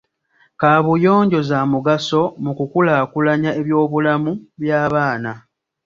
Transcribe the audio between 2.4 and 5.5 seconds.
mu kukulaakulanya ebyobulamu by'abaana.